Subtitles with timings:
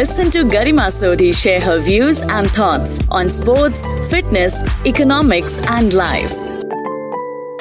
[0.00, 4.54] listen to Garima Sodhi share her views and thoughts on sports, fitness,
[4.90, 6.32] economics, and life.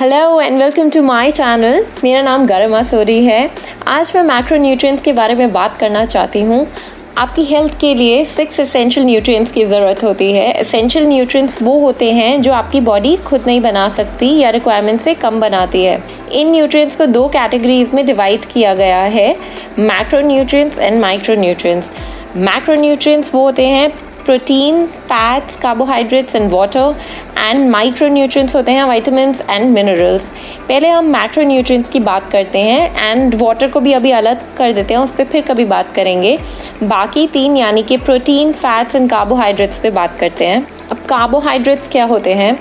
[0.02, 3.39] Hello and welcome to my channel मेरा नाम गरिमा sorry है।
[3.88, 6.66] आज मैं macro nutrients के बारे में बात करना चाहती हूँ।
[7.18, 12.12] आपकी हेल्थ के लिए सिक्स एसेंशियल न्यूट्रिएंट्स की ज़रूरत होती है। एसेंशियल न्यूट्रिएंट्स वो होते
[12.12, 15.98] हैं जो आपकी बॉडी खुद नहीं बना सकती या रिक्वायरमेंट से कम बनाती है।
[16.32, 19.36] इन न्यूट्रिएंट्स को दो कैटेगरीज में डिवाइड किया गया है।
[19.80, 21.91] Macro nutrients and micro nutrients
[22.38, 23.90] macronutrients वो होते हैं
[24.26, 26.96] protein fats carbohydrates and water
[27.38, 27.70] and
[28.08, 30.32] micronutrients होते हैं वाइटामिन एंड मिनरल्स
[30.68, 34.72] पहले हम मैक्रो न्यूट्रिएंट्स की बात करते हैं एंड वाटर को भी अभी अलग कर
[34.72, 36.38] देते हैं, उस पर फिर कभी बात करेंगे.
[36.84, 40.66] बाकी तीन यानी कि प्रोटीन फैट्स एंड कार्बोहाइड्रेट्स पे बात करते हैं.
[40.91, 42.54] अब कार्बोहाइड्रेट्स क्या होते हैं?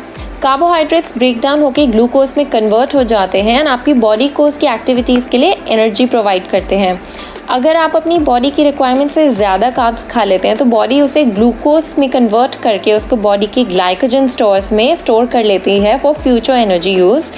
[0.43, 4.67] कार्बोहाइड्रेट्स ब्रेक डाउन होकर ग्लूकोज में कन्वर्ट हो जाते हैं एंड आपकी बॉडी को उसकी
[4.67, 7.01] एक्टिविटीज़ के लिए एनर्जी प्रोवाइड करते हैं.
[7.49, 11.25] अगर आप अपनी बॉडी की रिक्वायरमेंट से ज़्यादा काब्स खा लेते हैं तो बॉडी उसे
[11.27, 16.15] ग्लूकोज में कन्वर्ट करके उसको बॉडी के ग्लाइकोजन स्टोर्स में स्टोर कर लेती है for
[16.15, 17.31] future energy use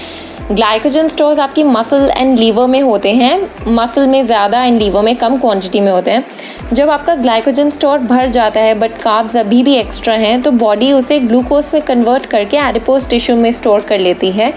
[0.52, 5.14] glycogen stores आपकी मसल एंड लीवर में होते हैं। मसल में ज़्यादा एंड लीवर में
[5.16, 6.24] कम क्वांटिटी में होते हैं।
[6.72, 10.90] जब आपका ग्लाइकोजन स्टोर भर जाता है बट काब्स अभी भी एक्स्ट्रा हैं तो बॉडी
[10.92, 14.48] उसे ग्लूकोज में कन्वर्ट करके एडिपोज टिश्यू में स्टोर कर लेती है।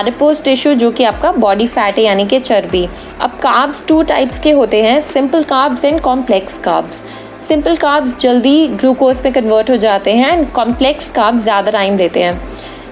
[0.00, 2.86] एडिपोज टिश्यू जो कि आपका बॉडी फैट है, यानी कि चर्बी।
[3.20, 7.02] अब काब्स टू टाइप्स के होते हैं simple carbs and complex carbs
[7.48, 12.22] simple carbs जल्दी ग्लूकोज में कन्वर्ट हो जाते हैं एंड कॉम्प्लेक्स काब्स ज़्यादा टाइम लेते
[12.22, 12.49] हैं।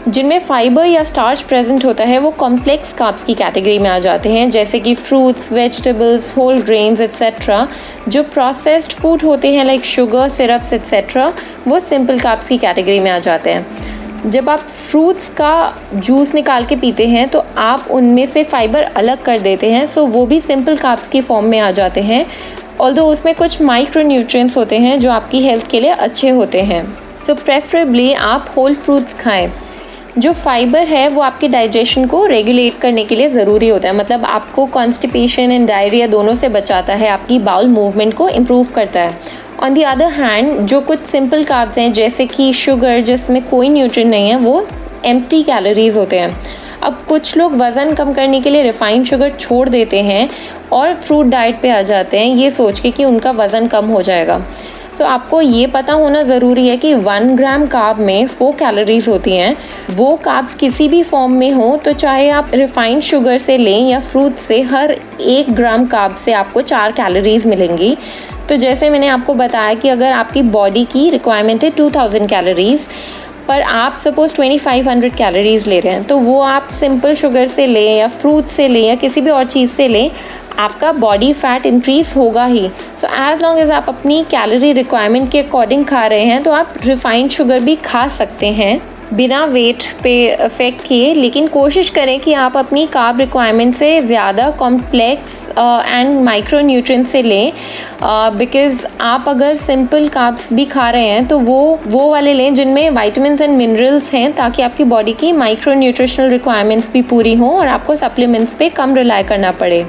[0.08, 4.28] जिनमें फाइबर या स्टार्च प्रेजेंट होता है वो कॉम्प्लेक्स काप्स की कैटेगरी में आ जाते
[4.28, 7.68] हैं जैसे कि fruits vegetables whole grains etcetera
[8.08, 11.32] जो प्रोसेस्ड फ़ूड होते हैं लाइक शुगर सिरप्स एक्सेट्रा
[11.68, 16.64] वो सिंपल काप्स की कैटेगरी में आ जाते हैं। जब आप फ्रूट्स का जूस निकाल
[16.64, 20.40] के पीते हैं तो आप उनमें से फाइबर अलग कर देते हैं सो वो भी
[20.40, 22.26] सिंपल काप्स की फॉर्म में आ जाते हैं
[22.80, 26.84] ऑल उसमें कुछ माइक्रो न्यूट्रिएंट्स होते हैं जो आपकी हेल्थ के लिए अच्छे होते हैं।
[27.26, 29.50] सो so, प्रेफरेबली आप होल फ्रूट्स खाएँ।
[30.18, 34.24] जो फाइबर है, वो आपके डाइजेशन को रेगुलेट करने के लिए ज़रूरी होता है। मतलब
[34.24, 39.16] आपको कॉन्स्टिपेशन एंड डायरिया दोनों से बचाता है, आपकी बाउल मूवमेंट को इम्प्रूव करता है।
[39.62, 44.08] ऑन दी अदर हैंड जो कुछ सिंपल कार्ब्स हैं, जैसे कि शुगर जिसमें कोई न्यूट्रिन
[44.08, 44.66] नहीं है, वो
[45.04, 46.36] एम कैलोरीज होते हैं।
[46.82, 50.28] अब कुछ लोग वज़न कम करने के लिए रिफाइंड शुगर छोड़ देते हैं
[50.72, 54.02] और फ्रूट डाइट पे आ जाते हैं, ये सोच के कि उनका वज़न कम हो
[54.02, 54.40] जाएगा।
[54.98, 59.36] तो आपको ये पता होना ज़रूरी है कि वन ग्राम काब में फोर कैलोरीज होती
[59.36, 59.56] हैं।
[59.90, 64.00] वो काब्स किसी भी फॉर्म में हो तो चाहे आप रिफाइंड शुगर से लें या
[64.00, 67.96] फ्रूट से, हर एक ग्राम काब से आपको चार कैलोरीज मिलेंगी।
[68.48, 72.88] तो जैसे मैंने आपको बताया कि अगर आपकी बॉडी की रिक्वायरमेंट है टू थाउज़ेंड कैलोरीज
[73.48, 77.96] पर आप सपोज़ 2500 कैलोरीज ले रहे हैं तो वो आप सिंपल शुगर से लें
[77.96, 80.10] या फ्रूट से लें या किसी भी और चीज़ से लें,
[80.58, 82.68] आपका बॉडी फैट इंक्रीज होगा ही।
[83.00, 86.74] सो एज लॉन्ग एज आप अपनी कैलोरी रिक्वायरमेंट के अकॉर्डिंग खा रहे हैं तो आप
[86.84, 88.80] रिफाइंड शुगर भी खा सकते हैं
[89.14, 94.50] बिना वेट पे अफेक्ट किए। लेकिन कोशिश करें कि आप अपनी कार्ब रिक्वायरमेंट से ज़्यादा
[94.58, 97.52] कॉम्प्लेक्स एंड माइक्रो न्यूट्रिय से लें
[98.38, 102.88] बिकॉज़ आप अगर सिंपल काप्स भी खा रहे हैं तो वो वो वाले लें जिनमें
[102.90, 107.68] वाइटमिन एंड मिनरल्स हैं, ताकि आपकी बॉडी की माइक्रो न्यूट्रिशनल रिक्वायरमेंट्स भी पूरी हों और
[107.68, 109.84] आपको सप्लीमेंट्स पे कम रिलाई करना पड़े।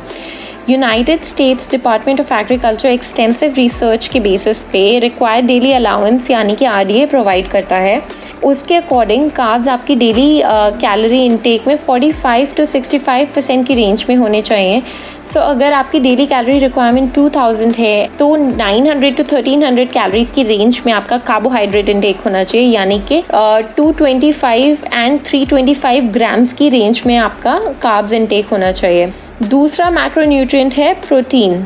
[0.69, 6.65] United States department of agriculture extensive research के बेसिस पे रिक्वायर्ड डेली अलाउंस यानी कि
[6.65, 8.01] आरडीए प्रोवाइड करता है।
[8.43, 10.41] उसके अकॉर्डिंग कार्ब्स आपकी डेली
[10.81, 15.73] कैलोरी इनटेक में 45 टू 65 परसेंट की रेंज में होने चाहिए। सो so, अगर
[15.73, 21.17] आपकी डेली कैलोरी रिक्वायरमेंट 2000 है तो 900 टू 1300 कैलोरीज की रेंज में आपका
[21.29, 23.21] कार्बोहाइड्रेट इनटेक होना चाहिए। यानी कि
[23.77, 28.71] two twenty five and three twenty five grams की रेंज में आपका कार्ब्स इनटेक होना
[28.73, 29.11] चाहिए।
[29.43, 31.63] दूसरा मैक्रोन्यूट्रिएंट है प्रोटीन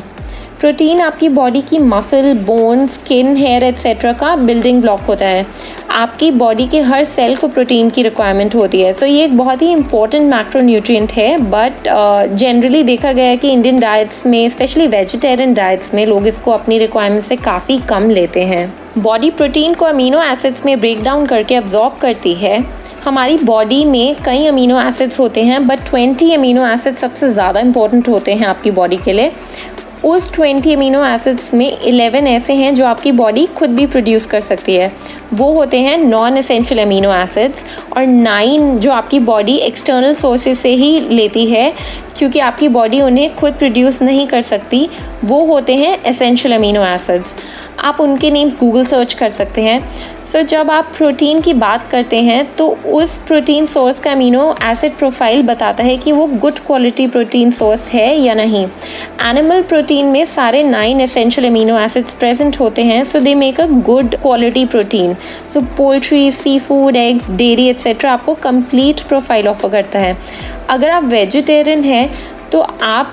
[0.60, 5.46] प्रोटीन आपकी बॉडी की muscle bone skin hair etcetera का बिल्डिंग ब्लॉक होता है.
[5.90, 8.92] आपकी बॉडी के हर सेल को प्रोटीन की रिक्वायरमेंट होती है.
[8.92, 11.88] सो so, ये एक बहुत ही इंपॉर्टेंट मैक्रोन्यूट्रिएंट है बट
[12.34, 16.50] जनरली uh, देखा गया है कि इंडियन डाइट्स में स्पेशली वेजिटेरियन डाइट्स में लोग इसको
[16.50, 18.72] अपनी रिक्वायरमेंट से काफ़ी कम लेते हैं.
[18.98, 22.83] बॉडी प्रोटीन को अमीनो एसिड्स में ब्रेक डाउन करके अब्जॉर्ब करती है.
[23.04, 28.08] हमारी बॉडी में कई अमीनो एसिड्स होते हैं बट 20 अमीनो एसिड सबसे ज़्यादा इंपॉर्टेंट
[28.08, 29.32] होते हैं आपकी बॉडी के लिए।
[30.04, 34.40] उस 20 अमीनो एसिड्स में 11 ऐसे हैं जो आपकी बॉडी खुद भी प्रोड्यूस कर
[34.40, 34.90] सकती है।
[35.34, 37.64] वो होते हैं नॉन एसेंशियल अमीनो एसिड्स
[37.96, 41.72] और नाइन जो आपकी बॉडी एक्सटर्नल सोर्सेज से ही लेती है,
[42.18, 44.88] क्योंकि आपकी बॉडी उन्हें खुद प्रोड्यूस नहीं कर सकती,
[45.24, 47.34] वो होते हैं एसेंशियल अमीनो एसिड्स
[47.80, 49.80] आप उनके नेम्स गूगल सर्च कर सकते हैं।
[50.34, 54.54] सो so, जब आप प्रोटीन की बात करते हैं तो उस प्रोटीन सोर्स का अमीनो
[54.62, 58.64] एसिड प्रोफ़ाइल बताता है कि वो गुड क्वालिटी प्रोटीन सोर्स है या नहीं।
[59.22, 63.66] एनिमल प्रोटीन में सारे nine essential amino acids present होते हैं so they make a
[63.86, 65.14] good quality protein
[65.54, 70.16] so poultry sea food eggs dairy etcetera आपको कंप्लीट प्रोफ़ाइल ऑफ़र करता है।
[70.70, 72.08] अगर आप वेजिटेरियन हैं
[72.54, 73.12] तो आप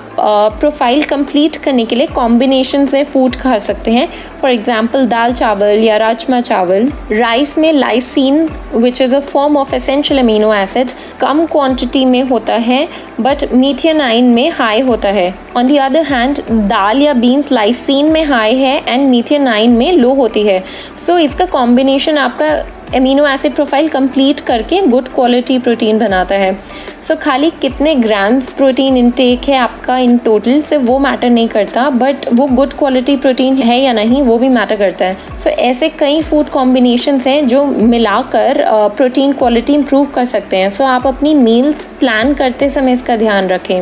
[0.60, 4.06] प्रोफ़ाइल कंप्लीट करने के लिए कॉम्बिनेशन में फ़ूड खा सकते हैं।
[4.40, 9.74] फॉर एग्ज़ाम्पल दाल चावल या राजमा चावल। राइस में lysine which is a form of
[9.74, 10.90] essential amino acid
[11.20, 12.86] come quantity में होता है
[13.20, 18.24] बट मीथियनाइन में हाई होता है। ऑन दी अदर हैंड दाल या बीन्स लाइसिन में
[18.24, 22.48] हाई है एंड मीथियनाइन में लो होती है। सो so, इसका कॉम्बिनेशन आपका
[22.96, 26.56] अमीनो एसिड प्रोफ़ाइल कंप्लीट करके गुड क्वालिटी प्रोटीन बनाता है।
[27.02, 31.48] सो so, खाली कितने ग्राम्स प्रोटीन इनटेक है आपका इन टोटल से वो मैटर नहीं
[31.48, 35.50] करता बट वो गुड क्वालिटी प्रोटीन है या नहीं वो भी मैटर करता है। सो
[35.50, 38.64] so, ऐसे कई फ़ूड कॉम्बिनेशन हैं जो मिलाकर
[38.96, 43.16] प्रोटीन क्वालिटी इम्प्रूव कर सकते हैं। सो so, आप अपनी मील्स प्लान करते समय इसका
[43.16, 43.80] ध्यान रखें।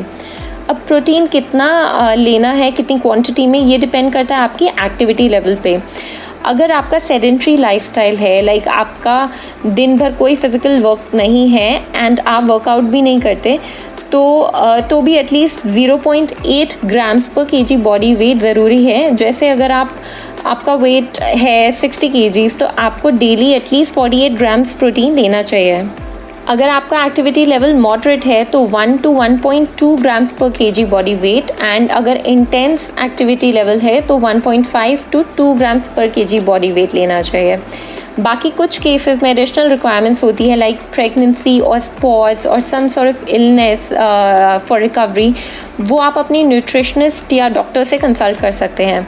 [0.69, 5.57] अब प्रोटीन कितना लेना है कितनी क्वांटिटी में ये डिपेंड करता है आपकी एक्टिविटी लेवल
[5.57, 5.81] पे।
[6.45, 9.31] अगर आपका सेडेंट्री लाइफस्टाइल है लाइक like आपका
[9.67, 13.59] दिन भर कोई फ़िज़िकल वर्क नहीं है एंड आप वर्कआउट भी नहीं करते
[14.13, 14.51] तो
[14.91, 19.97] तो भी at least 0.8 grams per K G body wait ज़रूरी है। जैसे अगर आप,
[20.47, 25.83] आपका वेट है 60 के तो आपको डेली एटलीस्ट 48 ग्राम्स प्रोटीन देना चाहिए।
[26.51, 30.71] अगर आपका एक्टिविटी लेवल मॉडरेट है तो one to one point two grams per K
[30.73, 35.53] G body weight and अगर इंटेंस एक्टिविटी लेवल है तो one point five to two
[35.55, 37.59] grams per K G body weight लेना चाहिए।
[38.21, 43.17] बाकी कुछ केसेस में एडिशनल रिक्वायरमेंट्स होती है लाइक प्रेगनेंसी और स्पॉट्स और some sort
[43.17, 43.89] of illness
[44.69, 45.35] for recovery
[45.81, 49.07] वो आप अपनी न्यूट्रिशनिस्ट या डॉक्टर से कंसल्ट कर सकते हैं।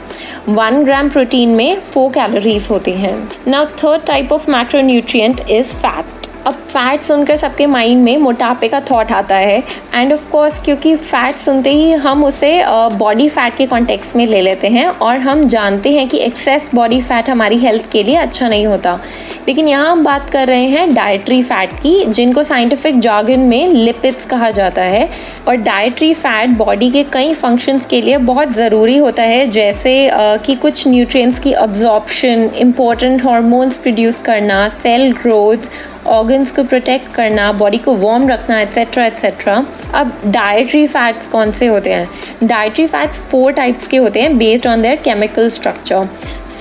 [0.49, 3.17] वन ग्राम प्रोटीन में फोर कैलोरीज होती हैं।
[3.47, 8.79] Now third type of macronutrient is fat अब फैट सुनकर सबके माइंड में मोटापे का
[8.89, 9.57] थॉट आता है।
[9.93, 12.51] एंड ऑफ़ कोर्स क्योंकि फैट सुनते ही हम उसे
[12.93, 17.01] बॉडी फैट के कॉन्टेक्स्ट में ले लेते हैं और हम जानते हैं कि एक्सेस बॉडी
[17.01, 18.99] फैट हमारी हेल्थ के लिए अच्छा नहीं होता।
[19.47, 24.25] लेकिन यहाँ हम बात कर रहे हैं डाइट्री फैट की, जिनको साइंटिफिक जॉगन में लिपिड्स
[24.25, 25.09] कहा जाता है।
[25.47, 30.09] और डाइट्री फैट बॉडी के कई फ़ंक्शंस के लिए बहुत ज़रूरी होता है, जैसे
[30.45, 35.67] कि कुछ न्यूट्रिएंट्स की अब्जॉर्प्शन इम्पोर्टेंट हॉर्मोन्स प्रोड्यूस करना सेल ग्रोथ
[36.07, 39.55] ऑर्गन्स को प्रोटेक्ट करना बॉडी को वार्म रखना एट्सेट्रा एट्सेट्रा
[39.93, 42.07] अब डाइट्री फैट्स कौन से होते हैं?
[42.43, 46.07] डाइट्री फैट्स फोर टाइप्स के होते हैं based on their chemical structure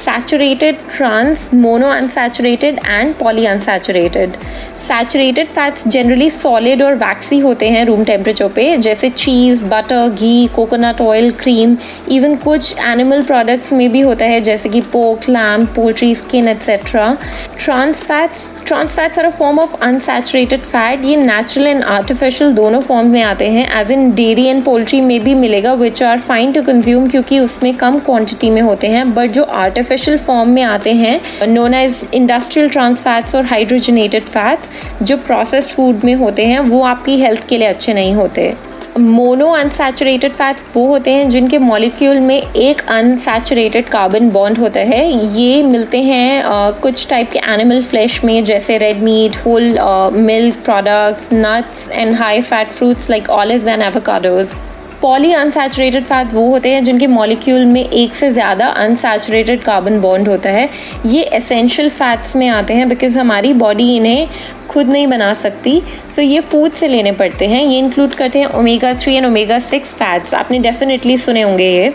[0.04, 4.38] saturated trans saturated, trans, monounsaturated and polyunsaturated.
[4.82, 10.46] Saturated fats generally solid और वैक्सी होते हैं रूम टेम्परेचर पे जैसे चीज़ बटर घी
[10.54, 11.76] कोकोनट ऑयल क्रीम
[12.12, 17.16] इवन कुछ एनिमल प्रोडक्ट्स में भी होता है जैसे कि pork lamb poultry skin etcetera
[17.58, 22.80] trans fats trans fats are a form of unsaturated fat ये नेचुरल एंड आर्टिफिशियल दोनों
[22.80, 26.52] फॉर्म में आते हैं as in dairy and poultry में भी मिलेगा which are fine
[26.52, 30.92] to consume क्योंकि उसमें कम क्वांटिटी में होते हैं बट जो आर्टिफिशियल फॉर्म में आते
[30.94, 36.58] हैं known as industrial trans fats और हाइड्रोजनेटेड फैट्स जो प्रोसेस्ड फ़ूड में होते हैं,
[36.60, 41.58] वो आपकी हेल्थ के लिए अच्छे नहीं होते। मोनो अनसैचुरेटेड फैट्स वो होते हैं जिनके
[41.58, 45.04] मॉलिक्यूल में एक अनसैचुरेटेड कार्बन बॉन्ड होता है।
[45.36, 46.42] ये मिलते हैं
[46.82, 49.78] कुछ टाइप के एनिमल फ्लैश में, जैसे red meat, whole
[50.14, 54.56] milk products, nuts, and high fat fruits like olives and avocados.
[55.32, 60.50] Polyunsaturated fats वो होते हैं जिनके मॉलिक्यूल में एक से ज़्यादा अनसैचुरेटेड कार्बन बॉन्ड होता
[60.50, 60.68] है।
[61.06, 64.28] ये एसेंशियल फैट्स में आते हैं बिकॉज़ हमारी बॉडी इन्हें
[64.68, 68.38] खुद नहीं बना सकती। सो so ये फ़ूड से लेने पड़ते हैं। ये इंक्लूड करते
[68.38, 71.92] हैं omega three and omega six fats आपने डेफिनेटली सुने होंगे ये।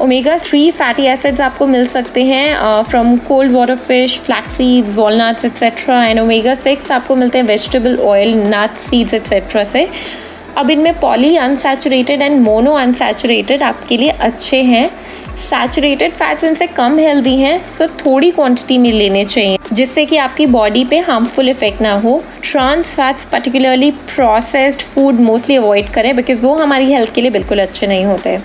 [0.00, 6.04] ओमेगा थ्री फैटी एसिड्स आपको मिल सकते हैं from cold water fish flaxseeds walnuts etcetera
[6.04, 9.88] and omega six आपको मिलते हैं vegetable oil nuts seeds etcetera से।
[10.56, 14.88] अब इनमें polyunsaturated and mono unsaturated आपके लिए अच्छे हैं।
[15.40, 20.46] सैचुरेटेड फैट्स इनसे कम हेल्दी हैं सो थोड़ी क्वांटिटी में लेने चाहिए, जिससे कि आपकी
[20.48, 26.44] बॉडी पे हार्मफुल इफ़ेक्ट ना हो। Trans fats particularly processed food mostly avoid करें बिकॉज़
[26.44, 28.38] वो हमारी हेल्थ के लिए बिल्कुल अच्छे नहीं होते।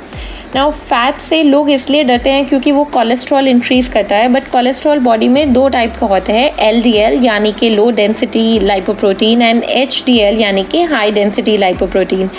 [0.55, 4.99] नाउ फैट से लोग इसलिए डरते हैं क्योंकि वो कोलेस्ट्रॉल इंक्रीज करता है बट कोलेस्ट्रॉल
[4.99, 9.41] बॉडी में दो टाइप का होता है एल डी एल यानी कि low density lipoprotein
[9.41, 12.29] and H D L यानी कि high density lipoprotein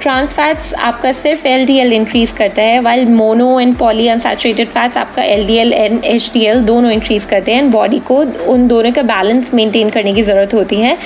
[0.00, 4.68] trans fats आपका सिर्फ़ एल डी एल इंक्रीज करता है while mono and poly unsaturated
[4.68, 7.98] fats आपका L D L and H D L दोनों इंक्रीज करते हैं एंड बॉडी
[8.08, 8.16] को
[8.52, 10.96] उन दोनों का बैलेंस मेंटेन करने की ज़रूरत होती है.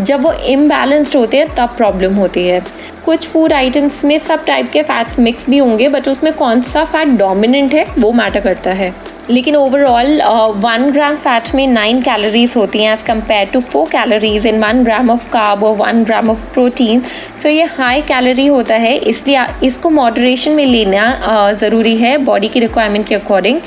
[0.00, 2.62] जब वो इम्बैलेंस्ड होते हैं, तब प्रॉब्लम होती है.
[3.04, 6.84] कुछ फ़ूड आइटम्स में सब टाइप के फैट्स मिक्स भी होंगे बट उसमें कौन सा
[6.84, 8.92] फैट डोमिनेंट है वो मैटर करता है।
[9.30, 10.20] लेकिन ओवरऑल
[10.56, 14.82] वन ग्राम फैट में नाइन कैलोरीज होती हैं as compared to four calories in one
[14.84, 17.02] gram of carb और one gram of protein
[17.42, 22.48] so ये हाई कैलोरी होता है इसलिए इसको मॉडरेशन में लेना uh, ज़रूरी है बॉडी
[22.48, 23.60] की रिक्वायरमेंट के अकॉर्डिंग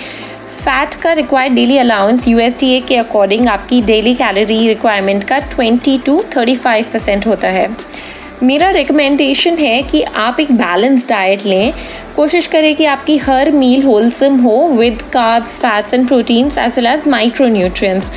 [0.60, 2.39] फैट का रिक्वायर्ड डेली अलाउंस यू
[2.88, 7.67] के अकॉर्डिंग आपकी डेली कैलोरी रिक्वायरमेंट का 20 टू 35 परसेंट होता है।
[8.44, 11.74] मेरा रिकमेंडेशन है कि आप एक बैलेंस डाइट लें।
[12.15, 16.88] कोशिश करें कि आपकी हर मील होलसम हो with carbs fats and proteins as well
[16.88, 17.08] as
[17.48, 18.12] micronutrients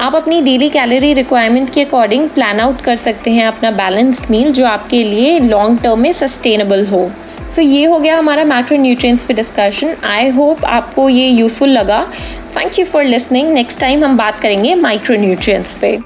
[0.00, 4.52] आप अपनी डेली कैलोरी रिक्वायरमेंट के अकॉर्डिंग प्लान आउट कर सकते हैं अपना बैलेंस्ड मील
[4.52, 8.78] जो आपके लिए लॉन्ग टर्म में सस्टेनेबल हो। सो so, ये हो गया हमारा मैक्रो
[8.78, 12.06] न्यूट्रिएंट्स पे डिस्कशन आई होप आपको ये यूज़फुल लगा।
[12.56, 15.98] Thank you for listening next time हम बात करेंगे माइक्रो न्यूट्रिएंट्स पे।